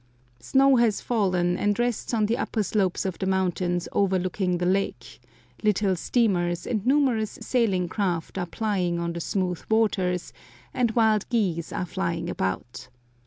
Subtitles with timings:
[0.39, 5.19] Snow has fallen and rests on the upper slopes of the mountains overlooking the lake,
[5.61, 10.33] little steamers and numerous sailing craft are plying on the smooth waters,
[10.73, 12.87] and wild geese are flying about.